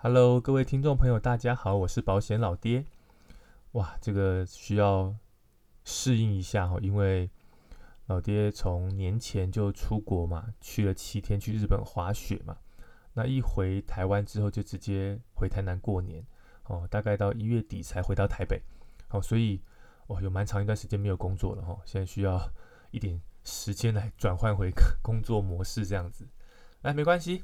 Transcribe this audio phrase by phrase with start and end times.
[0.00, 2.84] Hello，各位听众朋友，大家好，我是保险老爹。
[3.72, 5.12] 哇，这个需要
[5.82, 7.28] 适应一下哈，因为
[8.06, 12.56] 老爹从年前就出国嘛，去了七天去日本滑雪嘛。
[13.14, 16.24] 那一回台湾之后，就直接回台南过年
[16.66, 18.62] 哦，大概到一月底才回到台北。
[19.08, 19.60] 好，所以
[20.06, 22.48] 哇，有蛮长一段时间没有工作了哈，现在需要
[22.92, 24.70] 一点时间来转换回
[25.02, 26.24] 工作模式这样子。
[26.82, 27.42] 哎，没关系，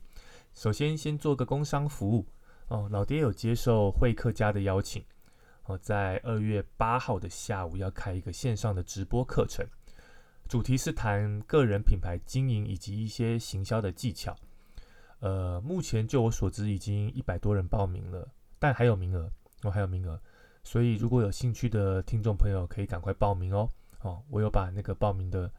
[0.54, 2.24] 首先先做个工商服务。
[2.68, 5.04] 哦，老爹有接受会客家的邀请，
[5.64, 9.66] 哦，在二月八号的下午要开一个线上的直播课程，
[10.48, 14.34] 主题是谈个人品牌经营以及一些行销的技巧。
[15.20, 19.30] 呃，目前就我所知已经一百多人报名了，但还有名额，
[19.62, 20.20] 哦，还有名额，
[20.62, 23.68] 所以如果有兴趣的听众朋友可以赶快报名哦。
[24.00, 25.50] 哦，我有把那个报名的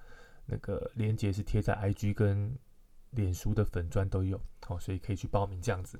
[0.45, 2.55] 那个链接是贴在 IG 跟
[3.09, 5.99] 脸书的粉砖都有，哦，所以可以去报名这样子。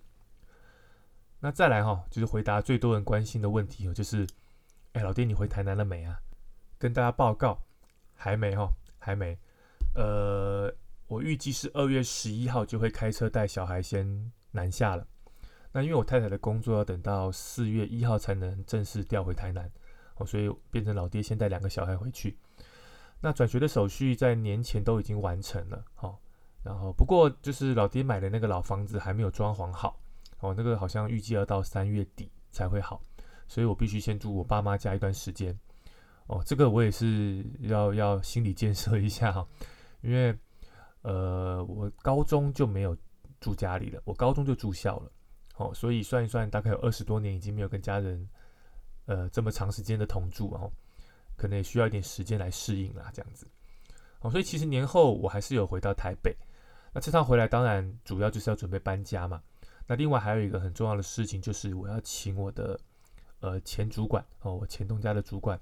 [1.45, 4.25] 那再来哈，就是回答最多人关心的问题哦，就是，
[4.93, 6.19] 哎，老爹你回台南了没啊？
[6.79, 7.61] 跟大家报告，
[8.15, 9.37] 还没哈，还没。
[9.93, 10.73] 呃，
[11.05, 15.05] 我预计是二月十一号就会开车带小孩先南下了。
[15.71, 19.71] 那因为我太太的工作要等到四月一号才能正式调回台南，
[20.15, 22.35] 哦，所以变成老爹先带两个小孩回去。
[23.21, 26.19] 那转学的手续在年前都已经完成了，好，
[26.63, 29.99] 然后不过就是老爹买的那个老房子还没有装潢好。
[30.45, 33.01] 哦，那个好像预计要到三月底才会好，
[33.47, 35.57] 所以我必须先住我爸妈家一段时间。
[36.27, 39.47] 哦，这个我也是要要心理建设一下哈，
[40.01, 40.35] 因为
[41.01, 42.97] 呃，我高中就没有
[43.39, 45.11] 住家里了，我高中就住校了。
[45.57, 48.27] 哦，所以算一算，大概有二十多年已经没有跟家人
[49.05, 50.71] 呃这么长时间的同住哦，
[51.37, 53.47] 可能也需要一点时间来适应啦，这样子。
[54.21, 56.35] 哦，所以其实年后我还是有回到台北。
[56.91, 59.41] 那这趟回来当然主要就是要准备搬家嘛。
[59.87, 62.79] 那另外还有一个很重要的事情，就是我要请我的
[63.39, 65.59] 呃前主管哦，我前东家的主管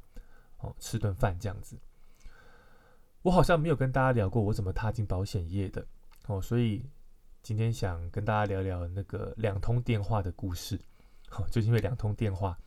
[0.59, 1.77] 哦吃顿饭这样子。
[3.22, 5.85] 我好像没有跟大家聊过我怎么踏进保险业的
[6.28, 6.85] 哦，所以
[7.41, 10.79] 今天想跟大家聊聊那个两通电话的故事。
[11.29, 12.57] 好，就是因为两通电话，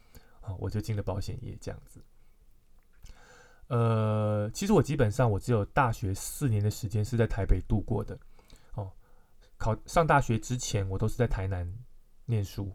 [0.43, 2.01] 哦，我就进了保险业这样子。
[3.69, 8.19] 呃，其实我基本上我只有大学四年的时间是在台北度过的。
[9.59, 11.73] 考上大学之前，我都是在台南
[12.27, 12.73] 念书。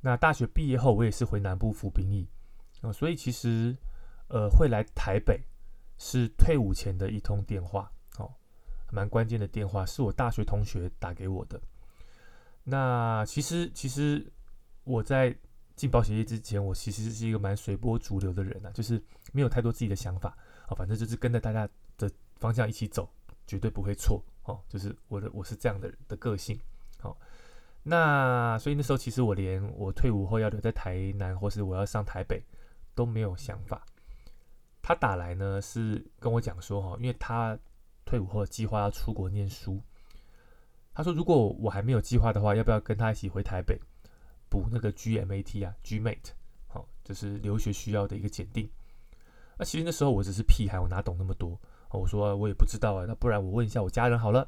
[0.00, 2.28] 那大学毕业后，我也是回南部服兵役
[2.82, 3.76] 啊，所以其实
[4.28, 5.42] 呃会来台北
[5.98, 8.32] 是退伍前的一通电话哦，
[8.92, 11.60] 蛮关键的电话，是我大学同学打给我的。
[12.62, 14.30] 那其实其实
[14.84, 15.36] 我在
[15.74, 19.02] 进保险业之前，我其实是一个蛮随波逐流的人啊，就是
[19.32, 20.36] 没有太多自己的想法
[20.68, 23.10] 啊，反正就是跟着大家的方向一起走，
[23.48, 24.22] 绝对不会错。
[24.44, 26.56] 哦，就是我的，我是这样的的个性。
[27.00, 27.18] 好，
[27.82, 32.40] 那所以那时候其实我连我退伍后要留在台南，或是我要上台北
[32.94, 33.84] 都没有想法。
[34.80, 37.58] 他打来呢，是跟我讲说，哈，因为他
[38.06, 39.82] 退伍后计划要出国念书。
[40.94, 43.78] 他说，如果我还没有计划的话，要不要跟他一起回台北
[44.48, 46.30] 补那个 GMAT 啊，GMAT，
[46.68, 48.68] 好，就是留学需要的一个检定。
[49.58, 51.60] 那其实那时候我只是屁孩，我哪懂那么多。
[51.90, 54.46] 我说我也不知道啊，那不然我问一下我家人好了。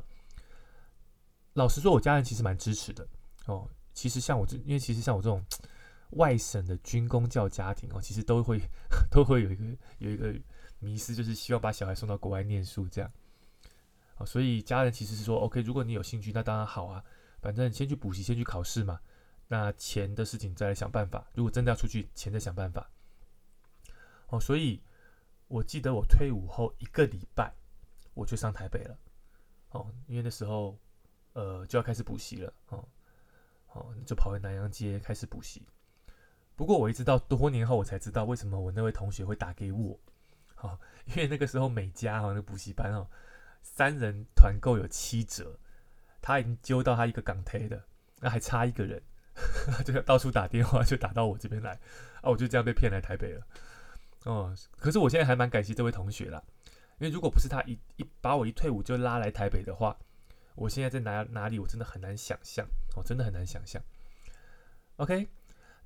[1.55, 3.07] 老实说，我家人其实蛮支持的
[3.47, 3.69] 哦。
[3.93, 5.45] 其实像我这，因为其实像我这种
[6.11, 8.61] 外省的军工教家庭哦，其实都会
[9.11, 9.65] 都会有一个
[9.99, 10.33] 有一个
[10.79, 13.11] 迷失，就是希望把小孩送到国外念书这样。
[14.19, 17.03] 哦，所以家人其实是说，OK，如果你有兴趣，那当然好啊，
[17.41, 19.01] 反正先去补习，先去考试嘛。
[19.49, 21.27] 那钱的事情再来想办法。
[21.35, 22.89] 如果真的要出去，钱再想办法。
[24.29, 24.81] 哦，所以。
[25.51, 27.53] 我记得我退伍后一个礼拜，
[28.15, 28.97] 我就上台北了，
[29.71, 30.79] 哦，因为那时候，
[31.33, 32.89] 呃，就要开始补习了，哦，
[33.73, 35.67] 哦，就跑回南洋街开始补习。
[36.55, 39.99] 不过我一直到多年后，我才知道为什么我那位同学会打给我，
[40.61, 43.09] 哦，因为那个时候每家哈那补习班哦，
[43.61, 45.59] 三人团购有七折，
[46.23, 47.83] 他已经揪到他一个港台的，
[48.21, 49.03] 那还差一个人，
[49.85, 51.73] 就要到处打电话，就打到我这边来，
[52.23, 53.45] 啊，我就这样被骗来台北了。
[54.25, 56.43] 哦，可是我现在还蛮感谢这位同学啦，
[56.99, 59.97] 因为如果不是他一一把我一退伍就拉来台北的话，
[60.55, 63.83] 我现在在哪哪里，我真的很难想象，哦，真的很难想象。
[64.97, 65.27] OK，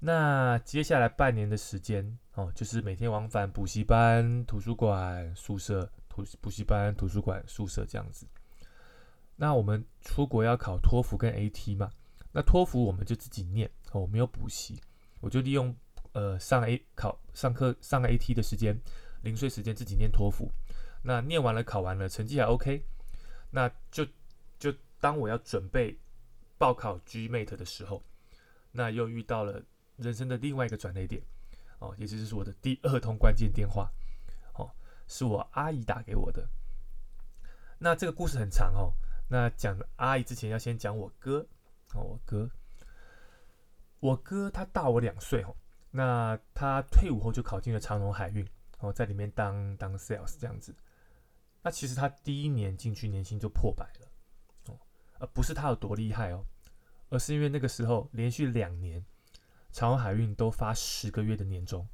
[0.01, 8.27] 那接下来半年的时间，哦，就是每天往返补习班、图书馆、宿舍、图补习班、图书馆、宿舍这样子。
[9.37, 11.89] 那我们出国要考托福跟 AT 嘛？
[12.33, 14.81] 那托福我们就自己念，哦，我没有补习，
[15.21, 15.73] 我就利用。
[16.15, 18.81] 呃，上 A 考上课上 AT 的时间，
[19.23, 20.51] 零碎时间自己念托福。
[21.03, 22.83] 那念完了考完了，成绩还 OK，
[23.51, 24.07] 那就
[24.59, 25.99] 就当我要准备
[26.57, 28.03] 报考 GMAT 的时候，
[28.71, 29.63] 那又遇到了
[29.97, 31.21] 人生的另外一个转捩点，
[31.81, 33.91] 哦，也就是我的第二通关键电话，
[34.55, 34.71] 哦，
[35.09, 36.49] 是我阿姨打给我的。
[37.79, 38.95] 那这个故事很长哦，
[39.29, 41.47] 那讲阿姨之前要先讲我哥，
[41.93, 42.49] 哦，我哥，
[43.99, 45.55] 我哥他大我两岁哦，
[45.97, 48.45] 那他退伍后就考进了长荣海运，
[48.81, 50.75] 哦，在里面当当 sales 这样子。
[51.63, 54.09] 那其实他第一年进去年薪就破百了，
[54.67, 54.79] 哦，
[55.21, 56.45] 而不是他有多厉害哦，
[57.11, 59.05] 而是因为那个时候连续两年
[59.71, 61.87] 长荣海运都发十个月的年终，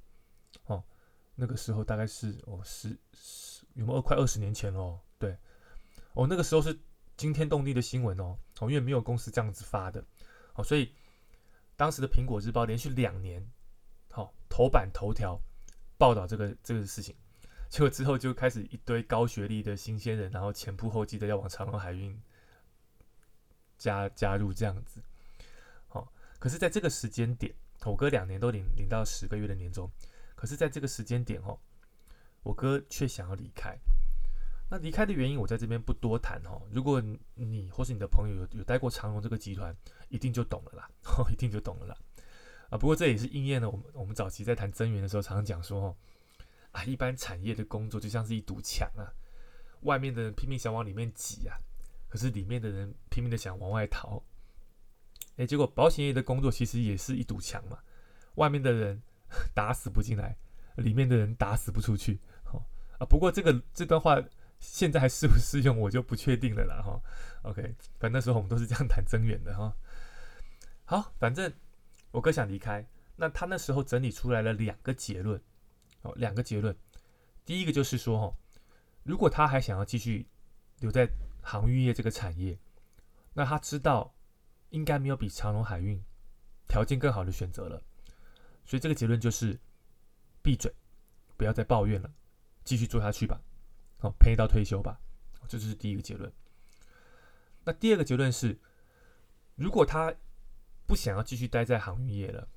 [0.64, 0.82] 哦，
[1.34, 4.98] 那个时候大概是哦十十有没有快二十年前哦？
[5.18, 5.36] 对，
[6.14, 6.74] 哦那个时候是
[7.18, 10.02] 惊天动地的新闻哦，哦因为没有公司这样子发的，
[10.54, 10.90] 哦所以
[11.76, 13.46] 当时的苹果日报连续两年，
[14.50, 15.40] 头版头条
[15.96, 17.16] 报道这个这个事情。
[17.70, 22.20] 结果之后就开始一堆高学历的新鲜人，然后前仆后继的要往长隆海运
[23.78, 25.00] 加加入这样子。
[25.86, 27.54] 好，可是在这个时间点，
[27.84, 29.88] 我哥两年都领领到十个月的年终，
[30.34, 31.56] 可是在这个时间点哦，
[32.42, 33.78] 我哥却想要离开。
[34.68, 36.62] 那离开的原因我在这边不多谈哦。
[36.72, 37.00] 如果
[37.34, 39.72] 你或是你的朋友有有待过长荣这个集团，
[40.08, 41.96] 一定就懂了啦，哦一定就懂了啦。
[42.70, 45.96] 啊，不过这也是应验了我们我们早期在谈增援的时候常常讲说哦。
[46.72, 49.10] 啊，一般产业的工作就像是一堵墙啊，
[49.80, 51.58] 外面的人拼命想往里面挤啊，
[52.08, 54.22] 可是里面的人拼命的想往外逃。
[55.36, 57.76] 哎，结果保险业的工作其实也是一堵墙嘛，
[58.36, 59.02] 外面的人
[59.52, 60.36] 打死不进来，
[60.76, 62.20] 里面的人打死不出去。
[62.44, 62.64] 好
[63.00, 64.22] 啊，不过这个这段话
[64.60, 66.80] 现在还适不适用，我就不确定了啦。
[66.80, 67.02] 哈
[67.50, 67.62] ，OK，
[67.98, 69.74] 反正那时候我们都是这样谈增援的哈。
[70.84, 71.52] 好，反正
[72.10, 72.86] 我哥想离开，
[73.16, 75.40] 那他那时候整理出来了两个结论。
[76.02, 76.74] 哦，两个结论，
[77.44, 78.34] 第一个就是说，哦，
[79.02, 80.26] 如果他还想要继续
[80.78, 81.06] 留在
[81.42, 82.58] 航运业这个产业，
[83.34, 84.14] 那他知道
[84.70, 86.02] 应该没有比长隆海运
[86.66, 87.82] 条件更好的选择了，
[88.64, 89.60] 所以这个结论就是
[90.42, 90.74] 闭嘴，
[91.36, 92.10] 不要再抱怨了，
[92.64, 93.38] 继续做下去吧，
[93.98, 94.98] 好，陪到退休吧，
[95.48, 96.32] 这就是第一个结论。
[97.62, 98.58] 那第二个结论是，
[99.54, 100.14] 如果他
[100.90, 102.48] 不想要继续待在航运业了，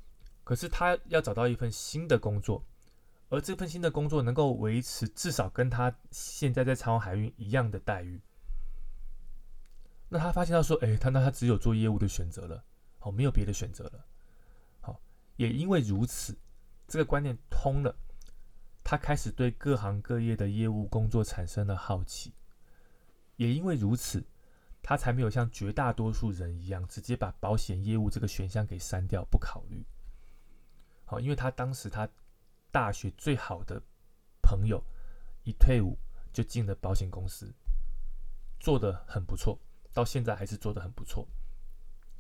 [0.44, 2.66] 可是他要找到一份新的工作。
[3.30, 8.20] 而这份新的工作能够维持至少跟他现在在长荣海运一样的待遇，
[10.10, 12.64] 那他发现到说，哎，他那他只有做业务的选择了，
[12.98, 14.04] 好，没有别的选择了，
[14.82, 15.00] 好，
[15.36, 16.36] 也因为如此，
[16.88, 17.96] 这个观念通了，
[18.84, 22.34] 他开始对各行各业的业务工作产生了好奇，
[23.36, 24.24] 也因为如此，
[24.84, 29.84] 他才没有像绝大多数人一样直接把保险业务这个选项给删掉不考虑，
[31.06, 32.08] 好，因为他当时他。
[32.74, 33.80] 大学最好的
[34.42, 34.84] 朋友
[35.44, 35.96] 一退伍
[36.34, 37.54] 就进了保险公司，
[38.60, 39.60] 做的很不错，
[39.94, 41.28] 到现在还是做的很不错。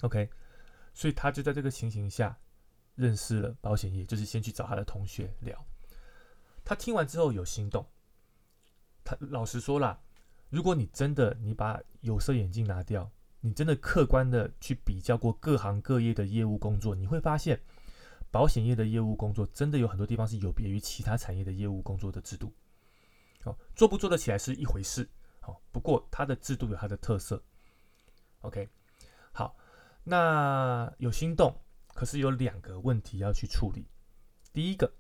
[0.02, 0.30] OK，
[0.94, 2.38] 所以他就在这个情形下
[2.94, 5.66] 认识了保险业，就是先去找他的同学聊。
[6.64, 7.84] 他听完之后有心动。
[9.04, 10.04] 他老实说了，
[10.54, 13.10] 如果你真的你把有色眼镜拿掉，
[13.40, 17.60] 你真的客观的去比较过各行各业的业务工作，你会发现。
[18.30, 22.52] 保险业的业务工作真的有很多地方是有别于其他产业的业务工作的制度，
[23.44, 25.08] 哦，做不做得起来是一回事，
[25.40, 27.40] 好，不过它的制度有它的特色。
[28.42, 28.68] OK，
[29.32, 29.56] 好，
[30.04, 31.56] 那有心动，
[31.94, 33.86] 可是有两个问题要去处理。
[34.52, 34.92] 第一个，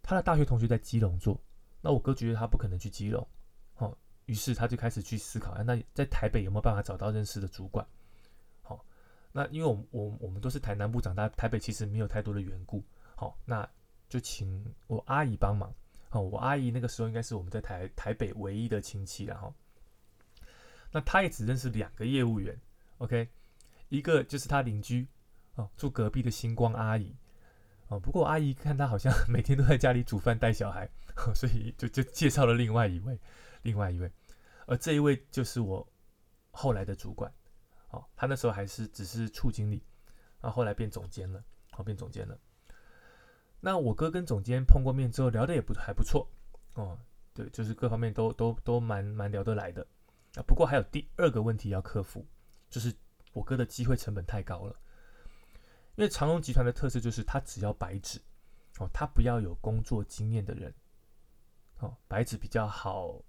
[0.00, 1.40] 他的大学同学在基隆做，
[1.80, 3.26] 那我哥觉得他不可能去基隆，
[3.78, 7.86] 哦，于是他就开始去思考，那在台北有没有办法找到认识的主管？
[8.62, 8.84] 好
[9.32, 12.82] 那因为我我我们都是台南部长大，台北其实没有太多的缘故，
[13.16, 13.68] 好，那
[14.08, 15.74] 就请我阿姨帮忙，
[16.08, 19.52] 好，我阿姨那个时候应该是我们在台台北唯一的亲戚了哈。
[20.92, 22.56] 那他也只认识两个业务员
[22.98, 23.28] ，OK，
[23.88, 25.06] 一个就是他邻居，
[25.56, 27.12] 哦，住隔壁的星光阿姨，
[27.88, 30.88] 哦，不过阿姨看他好像 每天都在家里煮饭带小孩，
[31.34, 33.18] 所以就就介绍了另外一位，
[33.64, 34.08] 另外一位，
[34.68, 35.84] 而这一位就是我
[36.52, 37.30] 后来的主管。
[37.90, 39.82] 哦，他那时候还是只是处经理，
[40.40, 42.36] 然后后来变总监了，好变总监了。
[43.60, 46.28] 那我哥跟总监碰过面之后，聊的也不还不错，
[46.74, 46.98] 哦，
[47.32, 49.86] 对，就是各方面都都都蛮蛮聊得来的。
[50.34, 52.26] 啊，不过还有第二个问题要克服，
[52.68, 52.92] 就是
[53.32, 54.76] 我哥的机会成本太高了。
[55.94, 58.20] 因为长隆集团的特色就是他只要白纸，
[58.80, 60.74] 哦，他不要有工作经验的人，
[61.78, 63.22] 哦，白纸比较好，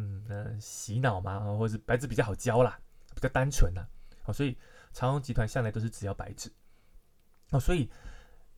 [0.00, 2.78] 嗯，洗脑嘛，或者是白纸比较好教啦，
[3.16, 3.84] 比较单纯呐。
[4.26, 4.56] 哦，所以
[4.92, 6.48] 长荣集团向来都是只要白纸。
[7.50, 7.90] 哦，所以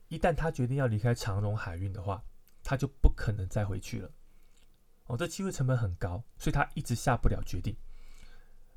[0.07, 2.23] 一旦他决定要离开长荣海运的话，
[2.63, 4.11] 他就不可能再回去了。
[5.07, 7.75] 哦，这机会成本很高，所以他一直下不了决定。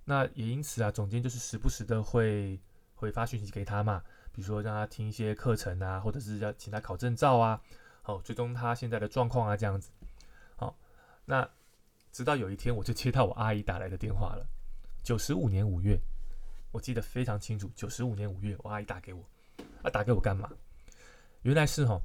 [0.06, 2.58] 那也因此啊，总监就是时不时的会
[2.94, 4.02] 会发讯息给他嘛，
[4.32, 7.60] 比如说让他听一些课程啊，或者是要请他考证照啊，
[8.00, 9.90] 好，追踪他现在的状况啊，这样子。
[10.56, 10.78] 好，
[11.26, 11.46] 那
[12.14, 14.46] 直到有一天，我就接到我阿姨打来的电话了。
[15.02, 15.98] 九十五年五月，
[16.70, 17.68] 我记得非常清楚。
[17.74, 19.20] 九十五年五月，我阿姨打给我，
[19.82, 20.48] 啊，打给我干嘛？
[21.42, 22.00] 原来是哈，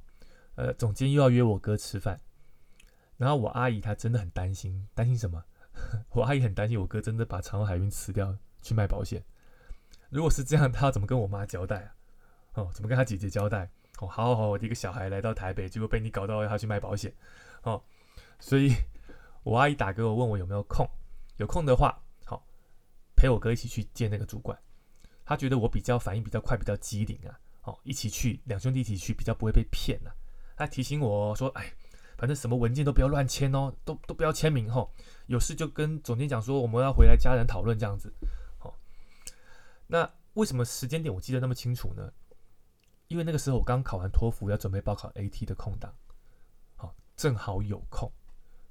[0.55, 2.19] 呃，总监又要约我哥吃饭。
[3.17, 5.45] 然后我阿姨她真的很担心，担心什么？
[6.09, 9.23] 我阿姨很担心我哥真的把长荣海运辞掉去卖保险。
[10.09, 11.93] 如果是这样，他怎么跟我妈交代啊？
[12.55, 13.69] 哦，怎么跟他姐姐交代？
[13.99, 17.13] 哦，好好好，我的一个小孩来到台北，结果被你搞到要他去卖保险。
[17.61, 17.79] 哦，
[18.39, 18.73] 所以
[19.43, 20.87] 我阿姨打给我问我有没有空，
[21.37, 22.43] 有空的话，好
[23.15, 24.57] 陪我哥一起去见那个主管。
[25.25, 27.39] 他觉得我比较反应比较快，比较机灵啊。
[27.63, 30.11] 哦，一起去，两兄弟一起去，比较不会被骗啊。
[30.55, 31.71] 他提醒我说：“哎。”
[32.19, 34.93] 反正什么文件都不要乱签哦，都都不要签名吼。
[35.27, 38.13] 有事就跟总监讲说，我们要回来家人讨论这样子。
[38.57, 38.77] 好，
[39.87, 42.11] 那为什么时间点我记得那么清楚呢？
[43.07, 45.95] 因为那个时候我刚考完托福，要准备报考 AT 的空档，
[46.75, 48.11] 好，正好有空，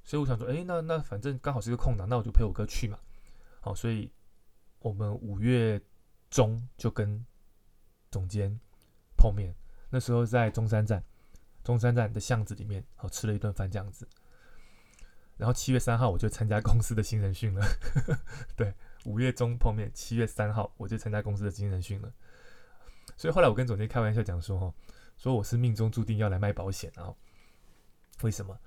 [0.09, 2.99] 所以我想说，哎，那那反正刚好是一个空档，那我就陪我哥去嘛。
[3.61, 4.11] 好，所以
[4.79, 5.79] 我们五月
[6.31, 7.23] 中就跟
[8.11, 8.59] 总监
[9.19, 9.55] 碰面，
[9.91, 11.05] 那时候在中山站。
[11.63, 14.09] 中山站的巷子里面，好吃了一顿饭这样子。
[15.37, 17.63] 然后七月三号我就参加公司的新人训了。
[18.57, 18.73] 对，
[19.05, 22.11] 五月中碰面，七月三号我就参加公司的新人训了。
[23.15, 24.75] 所以后来我跟总监开玩笑讲说，哈，
[25.19, 27.13] 说我是命中注定要来卖保险啊。
[28.23, 28.59] 为什么？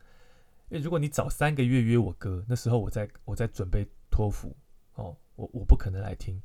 [0.71, 4.55] 因为如果你早三个月约我哥，那时候我在我在准备托福，
[4.93, 6.41] 哦，我我不可能来听。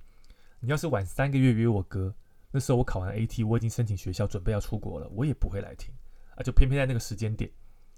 [0.58, 2.12] 你要是晚三个月约我哥，
[2.50, 5.94] 那时候我考完 AT，我已经申请学校，准备要出国了，我也不会来听。
[6.34, 7.48] 啊，就偏偏在那个时间点，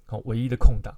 [0.05, 0.95] 好，唯一的空档，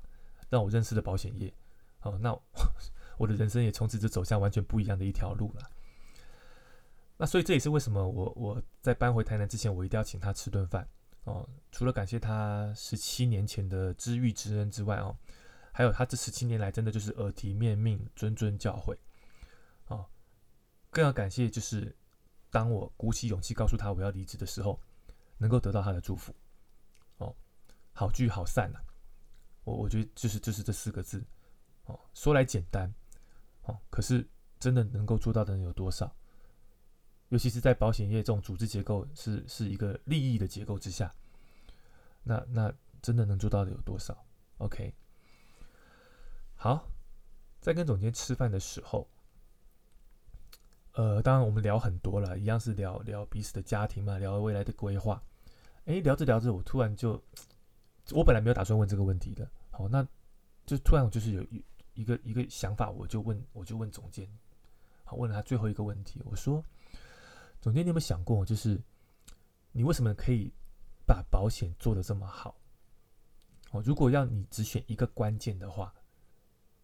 [0.49, 1.54] 让我认识了保险业，
[2.00, 2.37] 好，那
[3.16, 5.70] 我的人生也从此就走向完全不一样的一条路了。
[7.16, 10.88] 那所以这也是为什么我我在搬回台南之前，我一定要请他吃顿饭
[11.24, 11.48] 哦。
[11.72, 15.16] 除了感谢他十七年前的知遇之恩之外哦，
[15.72, 18.96] 还有他这十七年来真的就是耳提面命、谆谆教诲，
[19.86, 20.04] 哦，
[20.90, 21.96] 更要感谢就是
[22.50, 24.80] 当我鼓起勇气告诉他我要离职的时候，
[25.38, 26.34] 能够得到他的祝福。
[27.18, 27.34] 哦
[27.92, 28.78] 好聚好散呐，
[29.62, 31.22] 我我觉得就是就是这四个字，
[31.84, 32.92] 哦，说来简单，
[33.62, 34.26] 哦，可是
[34.58, 36.10] 真的能够做到的人有多少？
[37.30, 41.12] 尤其是在保险业这种组织结构是是一个利益的结构之下，
[42.22, 42.72] 那那
[43.02, 44.16] 真的能做到的有多少
[44.58, 44.92] ？OK，
[46.54, 46.87] 好，
[47.60, 49.08] 在跟总监吃饭的时候，
[50.92, 55.22] 呃，当然我们聊很多了，一样是聊聊彼此的家庭嘛，聊未来的规划。
[55.87, 57.20] 哎，聊着聊着，我突然就。
[58.12, 60.04] 我本来没有打算问这个问题的，好，那
[60.66, 64.28] 就突然我就是有一一个一个想法，我就问，我就问总监，
[65.04, 66.64] 好，问了他最后一个问题，我说，
[67.60, 68.80] 总监，你有没有想过，就是
[69.72, 70.52] 你为什么可以
[71.06, 72.56] 把保险做得这么好？
[73.72, 75.94] 哦，如果要你只选一个关键的话，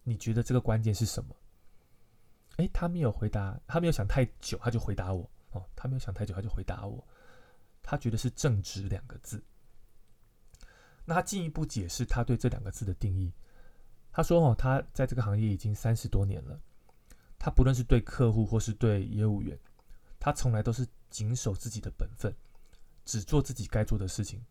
[0.03, 1.35] 你觉得这个关键是什么？
[2.57, 7.05] 哎，他没有回答，他没有想太久，他就回答我，哦，他没有想太久，他就回答我，
[7.83, 9.43] 他觉得是正直两个字。
[11.05, 13.33] 那他进一步解释他对这两个字的定义。
[14.11, 16.59] 他说：“哦，他在这个行业已经三十多年了。
[17.37, 19.57] 他不论是对客户或是对业务员，
[20.19, 22.33] 他从来都是谨守自己的本分，
[23.05, 24.43] 只做自己该做的事情，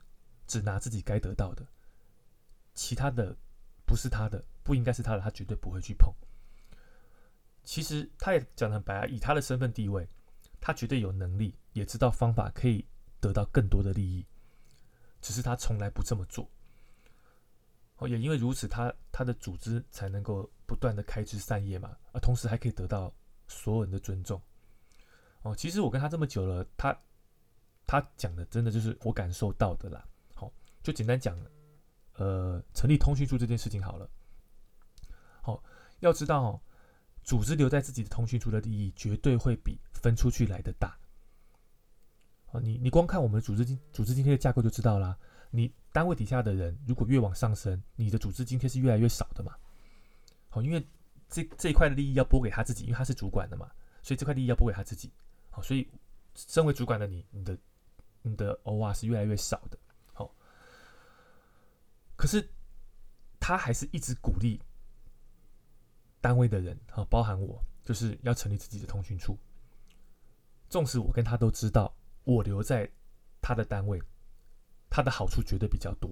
[0.47, 1.67] 只拿自己该得到的。
[2.75, 3.37] 其他的
[3.87, 6.13] 不是他的，不应该是他的，他绝对不会去碰。
[7.65, 10.09] 其实他也讲得很白啊，以他的身份地位，
[10.61, 12.87] 他绝对有能力，也知道方法可以
[13.21, 14.25] 得到更多的利益。”
[15.23, 16.49] 只是他从来不这么做，
[17.97, 23.13] 哦，也因为如此，他他的组织才能够不断的开枝散叶嘛，啊，同时还可以得到
[23.49, 24.41] 所有人的尊重，
[25.47, 26.99] 哦，其实我跟他这么久了，他
[27.87, 31.39] 他讲的真的就是我感受到的啦，好，就简单讲，
[32.15, 34.11] 呃，成立通讯处这件事情好了，
[35.41, 35.63] 好，
[36.01, 36.61] 要知道哦，
[37.23, 40.99] 组织留在自己的通讯处的利益绝对会比分出去来的大。
[42.63, 45.17] 你你光看我们组织今组织津贴的架构就知道啦。
[45.51, 49.55] 你单位底下的人如果越往上升，你的组织津贴是越来越少的嘛。
[50.49, 50.85] 好，因为
[51.29, 53.71] 这这一块的利益要拨给他自己，因为他是主管的嘛，
[54.03, 55.13] 所以这块利益要拨给他自己。
[55.57, 55.89] 好，所以
[56.35, 57.59] 身为主管的你，你的
[58.21, 59.79] 你的 OR 是越来越少的。
[60.13, 60.31] 好，
[62.15, 62.47] 可是
[63.41, 64.61] 他还是一直鼓励
[66.21, 69.39] 单位的人，好，包含我，就是要成立自己的通讯处。
[70.69, 71.91] 纵使我跟他都知道。
[72.25, 72.91] 我留在
[73.41, 73.99] 他的单位，
[74.91, 76.11] 他的好处绝对比较多，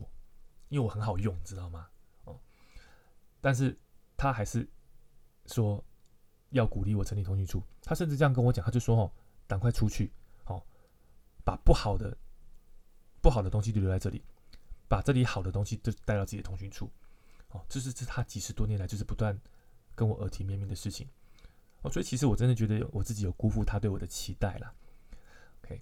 [0.70, 1.86] 因为我很好用，知道吗？
[2.24, 2.40] 哦，
[3.42, 3.78] 但是
[4.16, 4.66] 他还是
[5.44, 5.84] 说
[6.48, 9.12] 要鼓励我成立通讯处，他甚至这样跟我讲，他就说：“哦，
[9.46, 10.12] 赶快出去，
[10.46, 10.62] 哦，
[11.44, 12.16] 把不好的
[13.20, 14.22] 不好的东西就留在这里，
[14.88, 16.90] 把这里好的东西都带到自己的通讯处。
[17.50, 19.38] 哦，这是这他几十多年来就是不断
[19.94, 21.08] 跟我耳提面命的事情。
[21.82, 24.74] 哦，所以其实我真的觉得我自己有辜负他对我的期待了。
[25.62, 25.80] OK，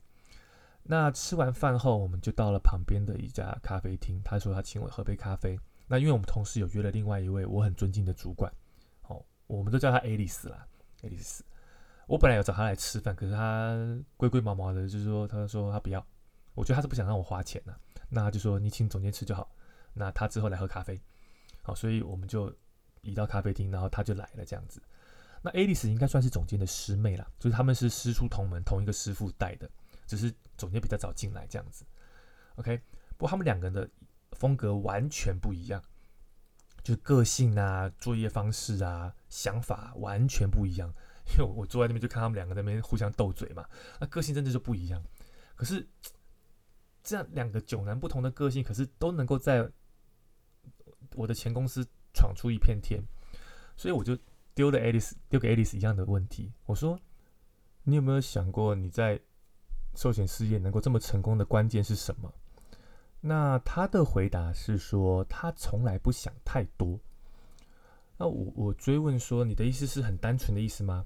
[0.82, 4.20] 那吃完饭后，我们就到了旁边的一家咖啡厅。
[4.22, 5.58] 他说他请我喝杯咖啡。
[5.86, 8.52] 那因为我们同事有约了另外一位我很尊敬的主管，
[9.02, 10.66] 哦，我们都叫他 Alice 啦
[11.02, 11.40] ，Alice。
[12.06, 13.74] 我本来有找他来吃饭，可是他
[14.16, 16.04] 龟龟毛毛的，就是说他说他不要。
[16.54, 17.74] 我觉得他是不想让我花钱呢。
[18.10, 19.50] 那他就说你请总监吃就好。
[19.94, 21.00] 那他之后来喝咖啡。
[21.62, 22.54] 好，所以我们就
[23.00, 24.82] 移到咖啡厅，然后他就来了这样子。
[25.40, 29.70] 那 Alice 应该算是总监的师妹啦，就是他们是师出同门，同一个师傅带的，
[30.06, 31.84] 只是总监比较早进来这样子。
[32.56, 32.80] OK，
[33.16, 33.88] 不过他们两个人的
[34.32, 35.82] 风格完全不一样，
[36.82, 40.92] 就是个性啊、作业方式啊、想法完全不一样。
[41.30, 43.64] 因为我坐在那边就看他们两个在那边互相斗嘴嘛，
[44.00, 45.02] 那个性真的就不一样。
[45.54, 45.86] 可是
[47.02, 49.70] 这样两个迥然不同的个性，可是都能够在。
[51.14, 52.98] 我的前公司闯出一片天，
[53.76, 54.16] 所以我就
[54.54, 56.50] 丢了 Alice，丢给 Alice 一样的问题。
[56.64, 56.98] 我说
[57.84, 59.20] ：“你有没有想过你在
[59.94, 62.32] 寿险事业能够这么成功的关键是什么？”
[63.20, 66.98] 那他的回答是说：“他从来不想太多。”
[68.16, 71.04] 那我我追问说：“你的意思是很单纯的意思吗？”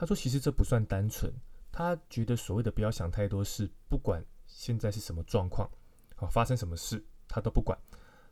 [0.00, 1.30] 他说：“其实这不算单纯。
[1.70, 5.70] 他觉得所谓的不要想太多，是不管现在是什么状况，
[6.16, 7.78] 好发生什么事，他都不管。”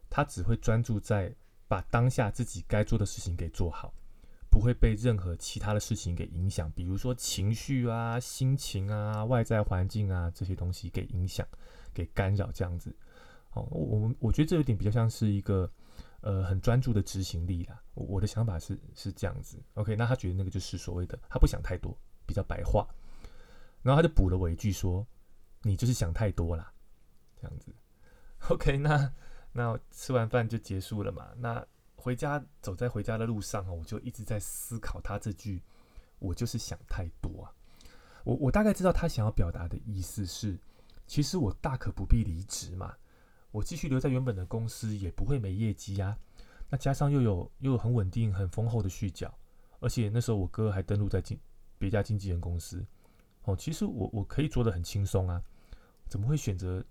[0.09, 1.31] 他只会专注在
[1.67, 3.93] 把当下自己该做的事情给做好，
[4.51, 11.47] 不会被任何其他的事情给影响，比如说情绪啊、心情啊、外在环境啊这些东西给影响、
[11.93, 12.97] 给干扰这样子。
[13.53, 15.71] 哦，我我我觉得这有点比较像是一个
[16.21, 17.83] 呃很专注的执行力啦。
[17.95, 19.63] 我的想法是是这样子。
[19.75, 21.97] OK，那他觉得那个就是所谓的他不想太多，
[22.27, 22.87] 比较白话。
[23.83, 25.07] 然后他就补了我一句说
[25.63, 26.73] ：“你就是想太多啦。”
[27.41, 27.75] 这样子。
[28.49, 29.13] OK，那。
[29.51, 31.31] 那吃完饭就结束了嘛？
[31.39, 35.63] 那回家走在回家的路上我就一直在思考他这句
[36.21, 37.50] “我就是想太多啊”。
[38.25, 40.61] 我我大概知道他想要表达的意思是，
[41.07, 42.95] 其实我大可不必离职嘛，
[43.50, 46.17] 我继续留在原本的公司也不会没业绩啊。
[46.71, 49.32] 那加上又有又有很稳定、很丰厚的续缴，
[49.80, 51.39] 而且那时候我哥还登录在经
[51.78, 52.84] 别家经纪人公司
[53.45, 53.56] 哦。
[53.56, 55.43] 其实我我可以做的很轻松啊，
[56.08, 56.84] 怎么会选择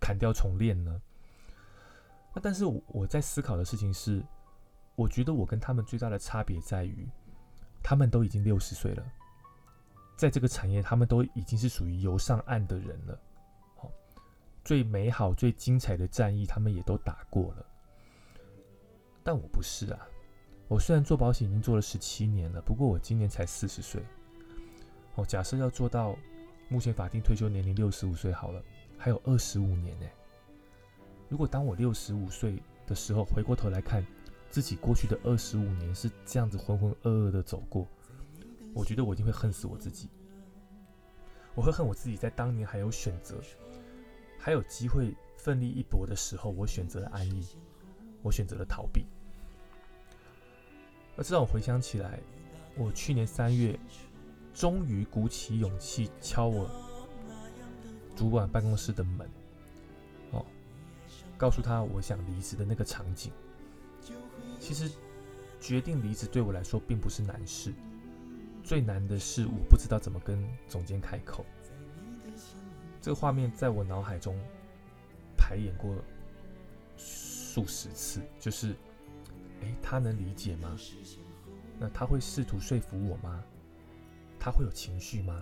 [0.00, 1.02] 砍掉重练呢？
[2.32, 4.24] 那但是我在思考的事情是，
[4.94, 7.08] 我觉得我跟他们最大的差别在于，
[7.82, 9.04] 他们都已经六十岁了，
[10.16, 13.18] 在这个产业，他们都已经是属于游上岸的人了。
[14.66, 17.64] 最美好、最精彩的战役，他们也都打过了。
[19.22, 20.08] 但我不是啊，
[20.66, 24.02] 我虽然做保险已经做了十七年了，不过我今年才四十岁。
[25.14, 26.16] 哦，假设要做到
[26.68, 28.60] 目前法定退休年龄六十五岁好了，
[28.98, 30.06] 还有二十五年呢。
[31.28, 34.04] 如果当我六十五岁的时候，回过头来看
[34.50, 37.86] 自己过去的二十五年是这样子浑浑噩噩的走过，
[38.74, 40.08] 我觉得我一定会恨死我自己。
[41.54, 43.40] 我会恨我自己在当年还有选择，
[44.46, 47.44] 还有机会奋力一搏的时候，我选择了安逸，
[48.22, 49.04] 我选择了逃避。
[51.16, 52.20] 而这让我回想起来，
[52.76, 53.76] 我去年三月
[54.54, 56.70] 终于鼓起勇气敲我
[58.14, 59.28] 主管办公室的门。
[60.30, 60.46] 哦
[61.36, 63.32] 告诉他我想离职的那个场景。
[64.60, 64.88] 其实
[65.60, 67.74] 决定离职对我来说并不是难事，
[68.62, 71.44] 最难的是我不知道怎么跟总监开口。
[73.06, 74.36] 这个画面在我脑海中
[75.36, 75.94] 排演过
[76.96, 78.74] 数十次，就是，
[79.62, 80.76] 哎，他能理解吗？
[81.78, 83.44] 那他会试图说服我吗？
[84.40, 85.40] 他会有情绪吗？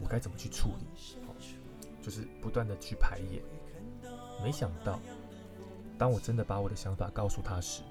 [0.00, 0.86] 我该怎么去处理？
[2.00, 3.42] 就是不断的去排演。
[4.42, 4.98] 没想到，
[5.98, 7.82] 当我真的把我的想法告诉他时，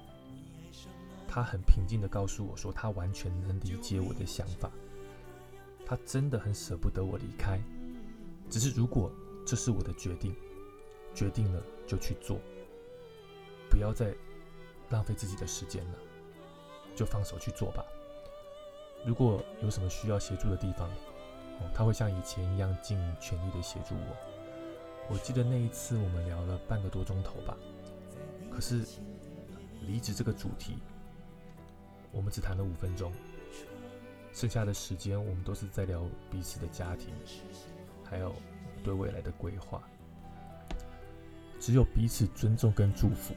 [1.28, 4.68] 他很平静的告诉我说，他完全能理解我的想法，
[5.86, 7.60] 他真的很舍不得我离开，
[8.48, 9.10] 只是如果
[9.44, 10.34] 这是我的决定，
[11.14, 12.38] 决定了就去做，
[13.70, 14.14] 不要再
[14.90, 15.98] 浪费自己的时间了，
[16.94, 17.84] 就放手去做吧。
[19.04, 20.90] 如果有什么需要协助的地方，
[21.74, 24.16] 他会像以前一样尽全力的协助我。
[25.08, 27.56] 我记得那一次我们聊了半个多钟头吧，
[28.50, 28.84] 可是
[29.82, 30.78] 离职这个主题，
[32.10, 33.12] 我们只谈了五分钟，
[34.32, 37.14] 剩下的时间我们都是在聊彼此的家庭，
[38.08, 38.34] 还有
[38.82, 39.82] 对未来的规划，
[41.58, 43.34] 只有彼此尊重跟祝福。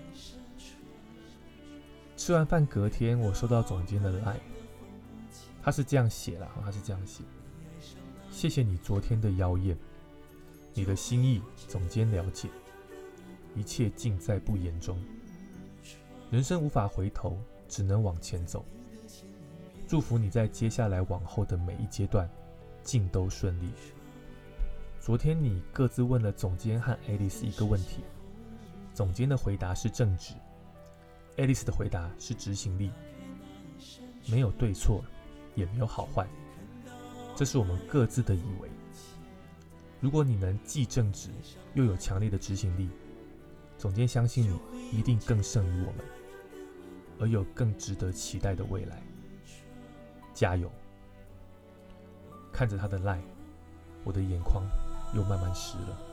[2.15, 4.39] 吃完饭隔天，我收到总监的来，
[5.63, 7.23] 他是这样写了，他是这样写：
[8.29, 9.77] 谢谢你昨天的妖艳。
[10.73, 12.47] 你的心意，总监了解，
[13.55, 15.01] 一切尽在不言中。
[16.29, 18.63] 人生无法回头，只能往前走。
[19.87, 22.29] 祝福你在接下来往后的每一阶段，
[22.83, 23.69] 尽都顺利。
[24.99, 28.03] 昨天你各自问了总监和 Alice 一个问题，
[28.93, 30.33] 总监的回答是正直
[31.37, 32.91] ，，Alice 的回答是执行力。
[34.27, 35.03] 没有对错，
[35.55, 36.27] 也没有好坏，
[37.33, 38.69] 这是我们各自的以为。
[40.01, 41.29] 如果你能既正直
[41.73, 42.89] 又有强烈的执行力，
[43.77, 44.59] 总监相信你
[44.91, 46.05] 一定更胜于我们，
[47.19, 49.01] 而有更值得期待的未来。
[50.33, 50.69] 加油！
[52.51, 53.19] 看着他的赖，
[54.03, 54.63] 我的眼眶
[55.13, 56.08] 又慢慢湿了。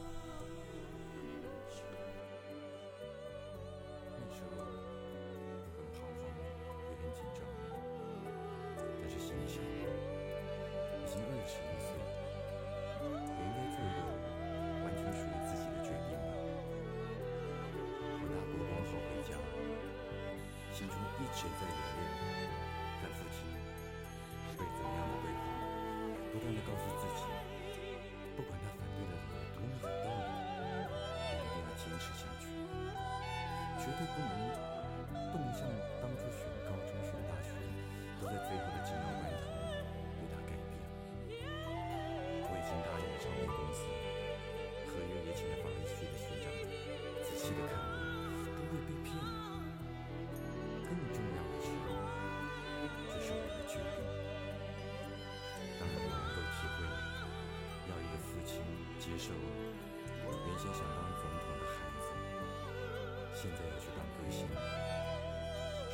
[63.37, 64.49] 现在要去当歌星，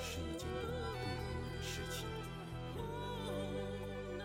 [0.00, 2.06] 是一件多么不容易的事情。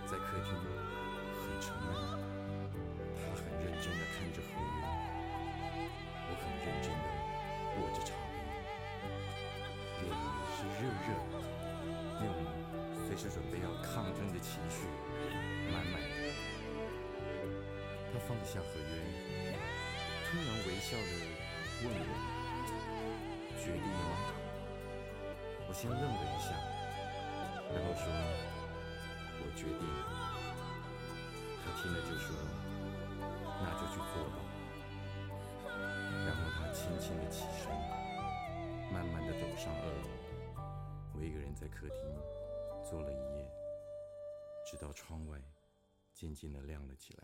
[0.06, 1.90] 在客厅，很沉闷，
[3.18, 4.86] 他很认真地看着合约，
[6.30, 7.06] 我很认真地
[7.82, 8.38] 握着茶杯，
[10.06, 10.08] 脸
[10.54, 10.58] 是。
[10.78, 11.10] 热热，
[12.20, 12.38] 那种
[13.08, 14.86] 随时准备要抗争的情绪
[15.74, 16.06] 满满的。
[18.14, 18.94] 他放下合约，
[20.30, 21.02] 突然微笑的
[21.84, 22.02] 问我
[23.68, 24.16] ：“决定了吗？”
[25.68, 26.56] 我先愣了一下，
[27.76, 28.08] 然后说
[29.44, 30.08] ：“我决定了。”
[31.60, 32.32] 他听了就说
[33.60, 34.40] ：“那就去做吧。”
[36.24, 37.68] 然后他轻轻的起身，
[38.90, 40.08] 慢慢的走上二楼。
[41.14, 42.00] 我一个人在客厅
[42.90, 43.52] 坐了一夜，
[44.66, 45.38] 直到窗外
[46.14, 47.24] 渐渐的亮了起来。